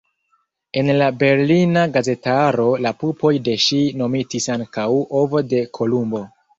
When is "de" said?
3.51-3.57, 5.55-5.67